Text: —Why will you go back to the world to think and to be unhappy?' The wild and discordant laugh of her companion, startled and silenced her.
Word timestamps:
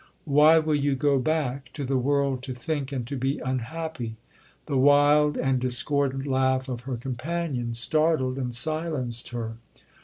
—Why 0.25 0.57
will 0.57 0.73
you 0.73 0.95
go 0.95 1.19
back 1.19 1.71
to 1.73 1.85
the 1.85 1.99
world 1.99 2.41
to 2.45 2.55
think 2.55 2.91
and 2.91 3.05
to 3.05 3.15
be 3.15 3.37
unhappy?' 3.37 4.15
The 4.65 4.75
wild 4.75 5.37
and 5.37 5.59
discordant 5.59 6.25
laugh 6.25 6.67
of 6.67 6.81
her 6.85 6.97
companion, 6.97 7.75
startled 7.75 8.39
and 8.39 8.51
silenced 8.51 9.29
her. 9.29 9.57